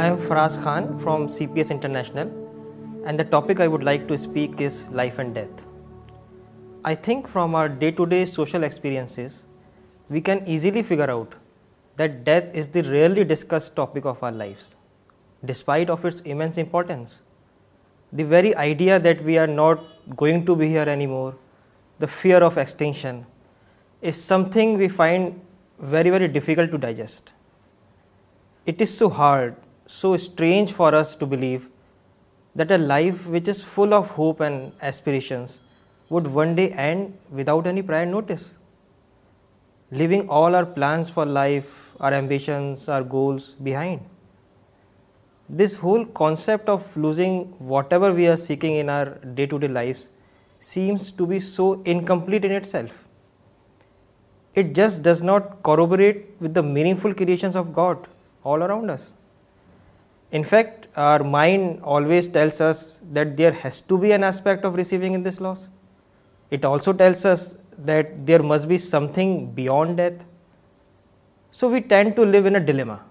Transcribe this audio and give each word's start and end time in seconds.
I 0.00 0.08
am 0.08 0.18
Faraz 0.18 0.62
Khan 0.62 0.86
from 1.02 1.22
CPS 1.26 1.70
International, 1.70 2.32
and 3.06 3.18
the 3.18 3.24
topic 3.24 3.60
I 3.60 3.66
would 3.66 3.82
like 3.82 4.06
to 4.08 4.18
speak 4.18 4.60
is 4.60 4.90
life 5.00 5.18
and 5.18 5.34
death. 5.34 5.62
I 6.84 6.94
think 7.06 7.26
from 7.26 7.54
our 7.54 7.70
day-to-day 7.82 8.26
social 8.26 8.64
experiences, 8.64 9.46
we 10.10 10.20
can 10.20 10.46
easily 10.46 10.82
figure 10.82 11.10
out 11.10 11.32
that 11.96 12.24
death 12.24 12.44
is 12.54 12.68
the 12.68 12.82
rarely 12.82 13.24
discussed 13.24 13.74
topic 13.74 14.04
of 14.04 14.22
our 14.22 14.32
lives, 14.32 14.76
despite 15.42 15.88
of 15.88 16.04
its 16.04 16.20
immense 16.32 16.58
importance. 16.58 17.22
The 18.12 18.24
very 18.24 18.54
idea 18.56 19.00
that 19.00 19.24
we 19.24 19.38
are 19.38 19.46
not 19.46 19.82
going 20.14 20.44
to 20.44 20.54
be 20.54 20.68
here 20.68 20.88
anymore, 20.96 21.36
the 22.00 22.06
fear 22.06 22.44
of 22.50 22.58
extinction, 22.58 23.24
is 24.02 24.22
something 24.22 24.76
we 24.76 24.88
find 24.88 25.40
very, 25.78 26.10
very 26.10 26.28
difficult 26.28 26.70
to 26.72 26.78
digest. 26.86 27.32
It 28.66 28.82
is 28.82 28.94
so 28.94 29.08
hard 29.08 29.54
so 29.86 30.16
strange 30.16 30.72
for 30.72 30.92
us 30.94 31.14
to 31.14 31.24
believe 31.24 31.68
that 32.56 32.72
a 32.72 32.78
life 32.78 33.26
which 33.26 33.46
is 33.46 33.62
full 33.62 33.94
of 33.94 34.10
hope 34.10 34.40
and 34.40 34.72
aspirations 34.82 35.60
would 36.08 36.26
one 36.26 36.56
day 36.56 36.70
end 36.70 37.16
without 37.30 37.66
any 37.66 37.82
prior 37.82 38.06
notice. 38.06 38.54
Leaving 39.92 40.28
all 40.28 40.56
our 40.56 40.66
plans 40.66 41.08
for 41.08 41.24
life, 41.24 41.92
our 42.00 42.12
ambitions, 42.12 42.88
our 42.88 43.04
goals 43.04 43.54
behind. 43.54 44.00
This 45.48 45.76
whole 45.76 46.04
concept 46.04 46.68
of 46.68 46.96
losing 46.96 47.44
whatever 47.58 48.12
we 48.12 48.26
are 48.26 48.36
seeking 48.36 48.76
in 48.76 48.88
our 48.88 49.10
day-to-day 49.20 49.68
lives 49.68 50.10
seems 50.58 51.12
to 51.12 51.26
be 51.26 51.38
so 51.38 51.80
incomplete 51.82 52.44
in 52.44 52.50
itself. 52.50 53.06
It 54.54 54.74
just 54.74 55.02
does 55.02 55.22
not 55.22 55.62
corroborate 55.62 56.30
with 56.40 56.54
the 56.54 56.62
meaningful 56.62 57.14
creations 57.14 57.54
of 57.54 57.72
God 57.72 58.08
all 58.42 58.64
around 58.64 58.90
us. 58.90 59.14
In 60.32 60.42
fact, 60.42 60.88
our 60.96 61.22
mind 61.22 61.82
always 61.82 62.28
tells 62.28 62.60
us 62.60 63.00
that 63.12 63.36
there 63.36 63.52
has 63.52 63.80
to 63.82 63.96
be 63.96 64.10
an 64.12 64.24
aspect 64.24 64.64
of 64.64 64.74
receiving 64.74 65.12
in 65.12 65.22
this 65.22 65.40
loss. 65.40 65.68
It 66.50 66.64
also 66.64 66.92
tells 66.92 67.24
us 67.24 67.56
that 67.78 68.26
there 68.26 68.42
must 68.42 68.68
be 68.68 68.78
something 68.78 69.52
beyond 69.52 69.98
death. 69.98 70.24
So 71.52 71.68
we 71.68 71.80
tend 71.80 72.16
to 72.16 72.26
live 72.26 72.46
in 72.46 72.56
a 72.56 72.60
dilemma. 72.60 73.02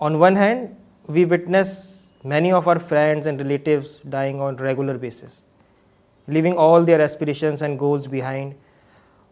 On 0.00 0.18
one 0.18 0.36
hand, 0.36 0.76
we 1.06 1.24
witness 1.24 2.10
many 2.24 2.52
of 2.52 2.66
our 2.66 2.80
friends 2.80 3.26
and 3.26 3.38
relatives 3.38 4.00
dying 4.08 4.40
on 4.40 4.58
a 4.58 4.62
regular 4.62 4.98
basis, 4.98 5.44
leaving 6.26 6.56
all 6.56 6.82
their 6.82 7.00
aspirations 7.00 7.62
and 7.62 7.78
goals 7.78 8.06
behind, 8.06 8.56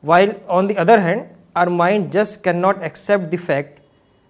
while 0.01 0.35
on 0.49 0.69
the 0.69 0.77
other 0.79 1.01
hand, 1.01 1.29
our 1.57 1.71
mind 1.71 2.13
just 2.13 2.43
cannot 2.43 2.85
accept 2.85 3.33
the 3.33 3.37
fact 3.37 3.73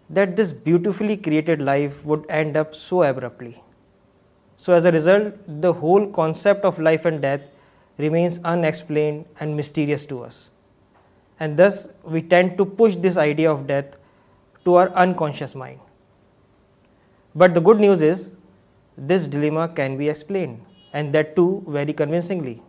that 0.09 0.35
this 0.37 0.53
beautifully 0.53 1.17
created 1.17 1.61
life 1.61 2.05
would 2.05 2.25
end 2.29 2.57
up 2.57 2.75
so 2.75 3.03
abruptly. 3.03 3.61
So 4.57 4.73
as 4.73 4.85
a 4.85 4.93
result, 4.93 5.35
the 5.47 5.73
whole 5.73 6.07
concept 6.11 6.65
of 6.65 6.79
life 6.79 7.05
and 7.05 7.21
death 7.21 7.43
remains 7.99 8.39
unexplained 8.45 9.27
and 9.41 9.57
mysterious 9.57 10.07
to 10.07 10.23
us. 10.23 10.51
And 11.41 11.59
thus, 11.59 11.89
we 12.03 12.23
tend 12.23 12.57
to 12.59 12.65
push 12.65 12.97
this 12.97 13.17
idea 13.17 13.51
of 13.51 13.67
death 13.67 13.97
to 14.65 14.77
our 14.77 14.91
unconscious 14.95 15.55
mind. 15.55 15.81
But 17.35 17.53
the 17.53 17.61
good 17.61 17.79
news 17.79 18.01
is, 18.01 18.33
this 18.97 19.27
dilemma 19.27 19.69
can 19.69 19.99
be 19.99 20.09
explained, 20.09 20.65
and 20.95 21.13
that 21.13 21.37
too 21.37 21.63
very 21.69 21.93
convincingly. 21.93 22.63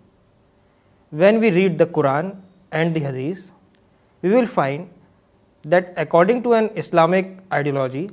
When 1.11 1.39
we 1.39 1.51
read 1.51 1.77
the 1.77 1.85
Quran 1.85 2.41
and 2.73 2.93
the 2.93 2.99
Hadith, 2.99 3.51
we 4.21 4.31
will 4.31 4.47
find 4.47 4.85
that 5.71 5.99
according 6.03 6.43
to 6.43 6.53
an 6.59 6.69
Islamic 6.83 7.31
ideology, 7.57 8.03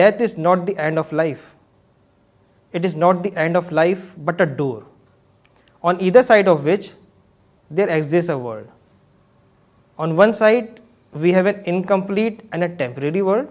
death 0.00 0.26
is 0.26 0.36
not 0.48 0.66
the 0.70 0.76
end 0.88 1.02
of 1.04 1.12
life. 1.22 1.54
It 2.72 2.84
is 2.88 2.96
not 3.04 3.22
the 3.22 3.32
end 3.44 3.58
of 3.60 3.70
life, 3.80 4.02
but 4.30 4.42
a 4.44 4.46
door, 4.60 4.82
on 5.82 6.00
either 6.08 6.22
side 6.26 6.48
of 6.52 6.68
which 6.70 6.90
there 7.78 7.90
exists 7.98 8.34
a 8.34 8.38
world. 8.38 8.68
On 9.98 10.14
one 10.20 10.34
side, 10.40 10.76
we 11.24 11.32
have 11.38 11.50
an 11.52 11.64
incomplete 11.74 12.42
and 12.52 12.68
a 12.68 12.68
temporary 12.82 13.22
world, 13.30 13.48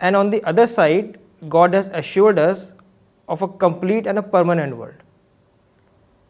and 0.00 0.22
on 0.22 0.30
the 0.36 0.42
other 0.52 0.66
side, 0.76 1.18
God 1.56 1.74
has 1.74 1.88
assured 1.88 2.40
us 2.44 2.64
of 3.28 3.42
a 3.42 3.48
complete 3.66 4.06
and 4.06 4.24
a 4.24 4.26
permanent 4.38 4.76
world. 4.76 5.04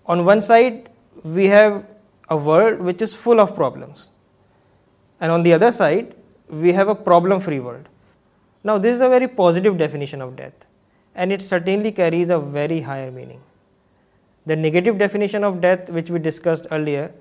On 0.07 0.25
one 0.25 0.43
side, 0.51 0.83
we 1.23 1.47
have 1.59 1.85
a 2.29 2.37
world 2.37 2.85
which 2.91 3.09
is 3.09 3.19
full 3.29 3.49
of 3.49 3.57
problems, 3.65 4.05
and 5.21 5.33
on 5.33 5.43
the 5.43 5.53
other 5.53 5.73
side, 5.73 6.15
we 6.49 6.73
have 6.73 6.89
a 6.89 6.95
problem-free 6.95 7.61
world. 7.61 7.89
Now, 8.63 8.79
this 8.79 8.95
is 8.95 9.01
a 9.01 9.09
very 9.09 9.29
positive 9.29 9.79
definition 9.79 10.21
of 10.21 10.37
death, 10.37 10.67
and 11.15 11.33
it 11.33 11.43
certainly 11.43 11.93
carries 11.93 12.31
a 12.31 12.39
very 12.39 12.81
higher 12.81 13.11
meaning. 13.11 13.41
The 14.45 14.57
negative 14.57 14.99
definition 14.99 15.45
of 15.45 15.61
death, 15.61 15.91
which 15.91 16.11
we 16.11 16.19
discussed 16.19 16.67
earlier, 16.71 17.13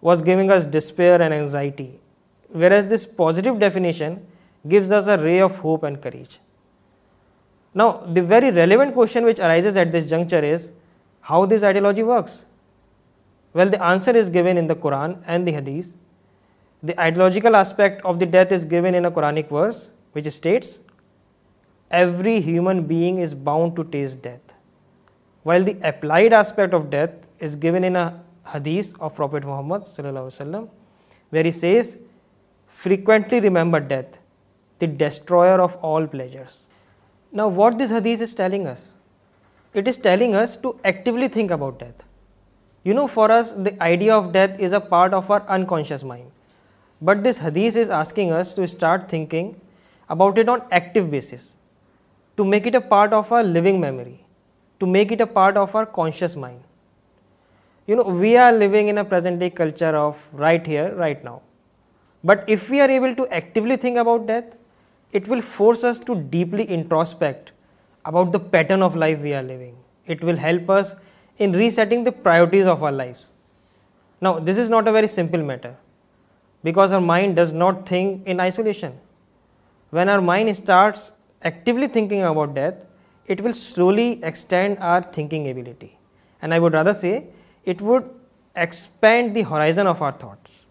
was 0.00 0.20
giving 0.22 0.50
us 0.50 0.64
despair 0.64 1.20
and 1.22 1.32
anxiety, 1.32 2.00
whereas 2.48 2.86
this 2.86 3.06
positive 3.06 3.58
definition 3.58 4.26
gives 4.68 4.92
us 4.92 5.06
a 5.06 5.16
ray 5.16 5.40
of 5.40 5.56
hope 5.58 5.84
and 5.84 6.02
courage. 6.02 6.38
Now, 7.72 7.92
the 7.92 8.22
very 8.22 8.50
relevant 8.50 8.92
question 8.92 9.24
which 9.24 9.38
arises 9.38 9.76
at 9.76 9.92
this 9.92 10.08
juncture 10.08 10.44
is, 10.44 10.72
how 11.20 11.46
this 11.46 11.62
ideology 11.62 12.02
works? 12.02 12.44
Well, 13.54 13.68
the 13.68 13.82
answer 13.82 14.10
is 14.10 14.28
given 14.28 14.56
in 14.56 14.66
the 14.66 14.76
Quran 14.76 15.22
and 15.26 15.48
the 15.48 15.52
Hadith, 15.52 15.96
the 16.88 16.92
ideological 16.96 17.54
aspect 17.54 18.06
of 18.06 18.16
the 18.20 18.24
death 18.26 18.52
is 18.52 18.64
given 18.70 18.94
in 18.94 19.04
a 19.04 19.10
Quranic 19.14 19.52
verse 19.52 19.76
which 20.16 20.26
states 20.26 20.78
every 21.98 22.34
human 22.46 22.80
being 22.84 23.20
is 23.22 23.34
bound 23.44 23.74
to 23.76 23.82
taste 23.90 24.16
death 24.22 24.52
well 25.48 25.66
the 25.66 25.72
applied 25.88 26.34
aspect 26.34 26.74
of 26.74 26.82
death 26.90 27.26
is 27.44 27.56
given 27.62 27.84
in 27.84 27.96
a 27.96 28.02
hadith 28.54 28.92
of 29.08 29.20
Prophet 29.20 29.44
Muhammad 29.46 29.84
صلی 29.86 30.06
اللہ 30.08 30.18
علیہ 30.18 30.26
وسلم 30.26 30.64
very 31.32 31.50
says 31.60 31.96
frequently 32.82 33.40
remember 33.42 33.80
death 33.92 34.18
the 34.80 34.86
destroyer 35.06 35.58
of 35.58 35.76
all 35.92 36.06
pleasures 36.16 36.58
نا 37.36 37.44
what 37.56 37.78
this 37.80 37.92
hadith 37.92 38.22
is 38.22 38.34
telling 38.36 38.66
us 38.72 38.86
it 39.76 39.88
is 39.88 39.98
telling 40.02 40.34
us 40.38 40.58
to 40.62 40.72
actually 40.82 41.28
think 41.38 41.52
about 41.52 41.80
death 41.84 42.02
you 42.88 42.94
know 42.94 43.06
for 43.14 43.30
us 43.30 43.54
the 43.66 43.76
I 43.88 44.10
of 44.10 44.30
death 44.32 44.62
is 44.64 44.74
a 44.74 44.80
part 44.90 45.14
of 45.14 45.30
our 45.30 45.50
unconscious 45.58 46.04
mind 46.04 46.30
But 47.08 47.24
this 47.24 47.38
hadith 47.42 47.76
is 47.82 47.90
asking 47.90 48.30
us 48.32 48.54
to 48.54 48.66
start 48.68 49.08
thinking 49.08 49.48
about 50.08 50.36
it 50.38 50.48
on 50.48 50.62
active 50.70 51.10
basis, 51.10 51.56
to 52.36 52.44
make 52.44 52.64
it 52.64 52.76
a 52.76 52.80
part 52.80 53.12
of 53.12 53.32
our 53.32 53.42
living 53.42 53.80
memory, 53.80 54.24
to 54.78 54.86
make 54.86 55.10
it 55.10 55.20
a 55.20 55.26
part 55.26 55.56
of 55.56 55.74
our 55.74 55.84
conscious 55.84 56.36
mind. 56.36 56.62
You 57.88 57.96
know, 57.96 58.04
we 58.04 58.36
are 58.36 58.52
living 58.52 58.86
in 58.86 58.98
a 58.98 59.04
present 59.04 59.40
day 59.40 59.50
culture 59.50 59.96
of 60.04 60.28
right 60.30 60.64
here, 60.64 60.94
right 60.94 61.24
now. 61.24 61.42
But 62.22 62.44
if 62.46 62.70
we 62.70 62.80
are 62.80 62.88
able 62.88 63.16
to 63.16 63.26
actively 63.34 63.76
think 63.76 63.96
about 63.96 64.28
death, 64.28 64.56
it 65.10 65.26
will 65.26 65.42
force 65.42 65.82
us 65.82 65.98
to 66.10 66.14
deeply 66.38 66.66
introspect 66.68 67.48
about 68.04 68.30
the 68.30 68.38
pattern 68.38 68.80
of 68.80 68.94
life 68.94 69.18
we 69.18 69.34
are 69.34 69.42
living. 69.42 69.76
It 70.06 70.22
will 70.22 70.36
help 70.36 70.70
us 70.70 70.94
in 71.38 71.50
resetting 71.50 72.04
the 72.04 72.12
priorities 72.12 72.66
of 72.66 72.84
our 72.84 72.92
lives. 72.92 73.32
Now, 74.20 74.38
this 74.38 74.56
is 74.56 74.70
not 74.70 74.86
a 74.86 74.92
very 74.92 75.08
simple 75.08 75.42
matter 75.42 75.76
because 76.64 76.92
our 76.92 77.00
mind 77.00 77.36
does 77.36 77.52
not 77.52 77.88
think 77.88 78.26
in 78.26 78.38
isolation. 78.40 78.98
When 79.90 80.08
our 80.08 80.20
mind 80.20 80.54
starts 80.56 81.12
actively 81.42 81.88
thinking 81.88 82.22
about 82.22 82.54
death, 82.54 82.84
it 83.26 83.40
will 83.40 83.52
slowly 83.52 84.22
extend 84.24 84.78
our 84.78 85.02
thinking 85.02 85.48
ability, 85.48 85.98
and 86.40 86.52
I 86.52 86.58
would 86.58 86.72
rather 86.72 86.94
say 86.94 87.26
it 87.64 87.80
would 87.80 88.08
expand 88.56 89.34
the 89.36 89.42
horizon 89.42 89.86
of 89.86 90.02
our 90.02 90.12
thoughts. 90.12 90.66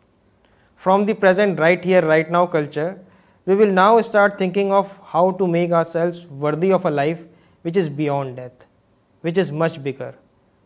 From 0.76 1.06
the 1.06 1.14
present 1.14 1.60
right 1.60 1.84
here, 1.84 2.02
right 2.02 2.30
now 2.30 2.46
culture, 2.46 3.00
we 3.46 3.56
will 3.56 3.72
now 3.72 4.02
start 4.02 4.38
thinking 4.38 4.72
of 4.72 5.00
how 5.04 5.32
to 5.32 5.48
make 5.48 5.72
ourselves 5.72 6.26
worthy 6.28 6.72
of 6.72 6.86
a 6.86 6.92
life 6.92 7.24
which 7.62 7.78
is 7.78 7.88
beyond 7.90 8.36
death, 8.36 8.66
which 9.22 9.38
is 9.38 9.52
much 9.52 9.82
bigger 9.82 10.16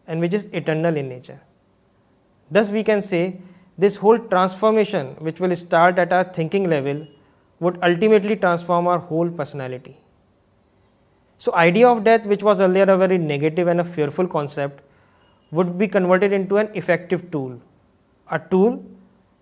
and 0.07 0.19
which 0.21 0.33
is 0.33 0.45
eternal 0.47 0.95
in 0.95 1.09
nature. 1.09 1.41
Thus 2.47 2.69
we 2.69 2.83
can 2.83 3.01
say 3.01 3.39
this 3.77 3.97
whole 3.97 4.17
transformation, 4.17 5.07
which 5.19 5.41
will 5.41 5.55
start 5.55 5.99
at 5.99 6.13
our 6.13 6.23
thinking 6.23 6.69
level, 6.69 7.05
would 7.59 7.77
ultimately 7.83 8.37
transform 8.37 8.87
our 8.87 8.99
whole 8.99 9.29
personality. 9.29 9.97
So 11.37 11.53
idea 11.55 11.87
of 11.87 12.03
death, 12.03 12.25
which 12.25 12.41
was 12.41 12.61
earlier 12.61 12.83
a 12.83 12.97
very 12.97 13.17
negative 13.17 13.67
and 13.67 13.81
a 13.81 13.83
fearful 13.83 14.27
concept, 14.27 14.81
would 15.51 15.77
be 15.77 15.87
converted 15.87 16.31
into 16.31 16.57
an 16.57 16.69
effective 16.73 17.29
tool, 17.31 17.59
a 18.31 18.39
tool 18.39 18.83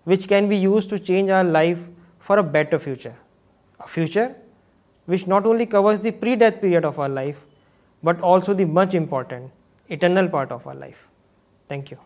which 0.02 0.26
can 0.28 0.48
be 0.48 0.56
used 0.56 0.88
to 0.90 0.98
change 0.98 1.30
our 1.30 1.44
life 1.44 1.78
for 2.18 2.38
a 2.38 2.42
better 2.42 2.78
future, 2.78 3.16
a 3.80 3.88
future 3.88 4.34
which 5.06 5.26
not 5.28 5.46
only 5.46 5.66
covers 5.66 6.00
the 6.00 6.10
pre-death 6.10 6.60
period 6.60 6.84
of 6.84 6.98
our 6.98 7.08
life, 7.08 7.38
but 8.02 8.20
also 8.20 8.52
the 8.52 8.64
much 8.64 8.94
important 8.94 9.50
eternal 9.88 10.28
part 10.28 10.50
of 10.50 10.66
our 10.66 10.74
life. 10.74 11.08
Thank 11.68 11.90
you. 11.92 11.98